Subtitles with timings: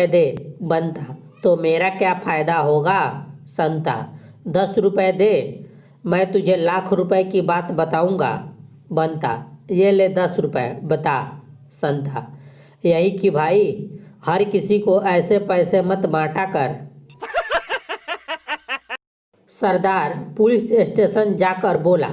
[0.00, 4.18] दे बनता तो मेरा क्या फ़ायदा होगा, संता?
[4.48, 5.64] दस रुपए दे,
[6.06, 8.52] मैं तुझे लाख रुपए की बात बताऊँगा
[8.92, 12.36] बनता ये ले दस रुपए, बता, संता।
[12.84, 13.90] यही कि भाई,
[14.26, 16.76] हर किसी को ऐसे पैसे मत बांटा कर।
[19.48, 22.10] सरदार, पुलिस स्टेशन जाकर बोला,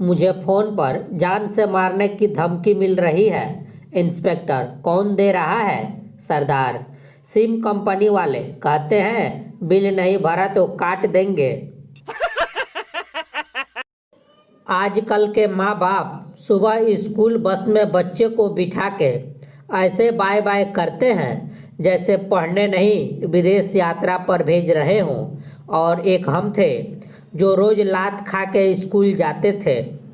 [0.00, 3.46] मुझे फ़ोन पर जान से मारने की धमकी मिल रही है।
[3.94, 6.05] इंस्पेक्टर, कौन दे रहा है?
[6.20, 6.84] सरदार।
[7.24, 11.50] सिम कंपनी वाले कहते हैं, बिल नहीं भरा तो काट देंगे।
[14.66, 19.14] आजकल के माँ बाप सुबह स्कूल बस में बच्चे को बिठा के
[19.76, 25.36] ऐसे बाय बाय करते हैं, जैसे पढ़ने नहीं विदेश यात्रा पर भेज रहे हों।
[25.68, 26.82] और एक हम थे,
[27.34, 30.05] जो रोज लात खा के स्कूल जाते थे।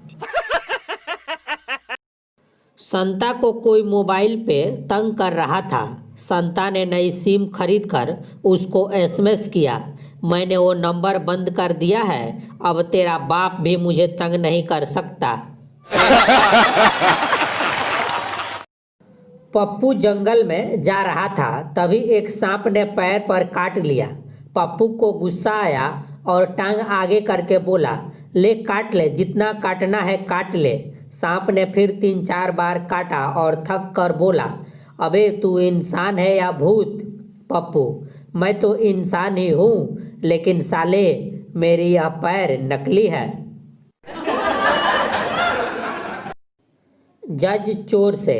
[2.77, 8.17] संता को कोई मोबाइल पे तंग कर रहा था। संता ने नई सिम खरीद कर
[8.45, 14.07] उसको एसएमएस किया। मैंने वो नंबर बंद कर दिया है। अब तेरा बाप भी मुझे
[14.07, 15.57] तंग नहीं कर सकता।
[19.55, 24.07] पप्पू जंगल में जा रहा था। तभी एक सांप ने पैर पर काट लिया।
[24.55, 28.03] पप्पू को गुस्सा आया और टांग आगे करके बोला,
[28.35, 30.92] ले, काट ले, जितना काटना है काट ले।
[31.23, 34.51] सांप ने फिर तीन चार बार काटा और थक कर बोला,
[35.01, 36.99] अबे तू इंसान है या भूत?
[37.51, 37.85] पप्पू,
[38.35, 41.07] मैं तो इंसान ही हूँ, लेकिन साले,
[41.57, 43.27] मेरी यह पैर नकली है।
[47.23, 48.35] जज चोर से,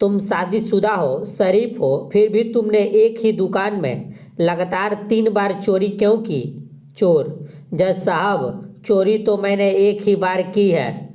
[0.00, 5.52] तुम शादीशुदा हो, शरीफ हो, फिर भी तुमने एक ही दुकान में लगातार तीन बार
[5.52, 6.42] चोरी क्यों की?
[6.96, 11.07] चोर, जज साहब, चोरी तो मैंने एक ही बार की है।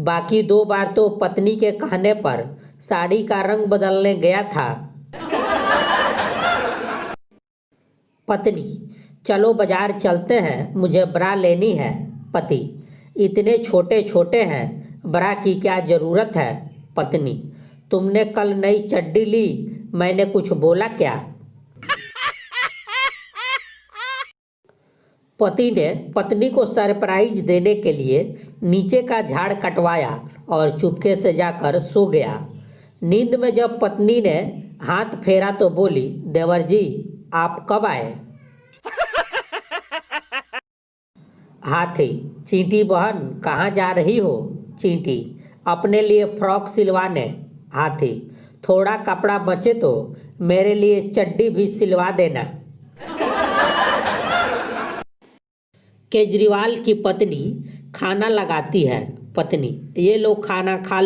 [0.00, 2.44] बाकी दो बार तो पत्नी के कहने पर
[2.80, 4.68] साड़ी का रंग बदलने गया था।
[8.28, 8.64] पत्नी,
[9.26, 11.92] चलो बाज़ार चलते हैं, मुझे ब्रा लेनी है।
[12.32, 12.60] पति,
[13.16, 16.52] इतने छोटे छोटे हैं, ब्रा की क्या ज़रूरत है?
[16.96, 17.34] पत्नी,
[17.90, 19.46] तुमने कल नई चड्डी ली,
[19.94, 21.14] मैंने कुछ बोला क्या?
[25.40, 28.22] पति ने पत्नी को सरप्राइज़ देने के लिए
[28.62, 32.48] नीचे का झाड़ कटवाया और चुपके से जाकर सो गया।
[33.02, 34.38] नींद में जब पत्नी ने
[34.82, 38.20] हाथ फेरा तो बोली, देवर जी, आप कब आए?
[41.64, 44.58] हाथी, चींटी बहन, कहाँ जा रही हो?
[44.78, 47.44] चींटी, अपने लिए फ्रॉक सिलवाने।
[47.74, 48.36] हाथी,
[48.68, 52.59] थोड़ा कपड़ा बचे तो मेरे लिए चड्डी भी सिलवा देना।
[56.12, 57.42] केजरीवाल की पत्नी
[57.94, 59.00] खाना लगाती है
[59.34, 60.98] पत्नी। ये लोग खाना खा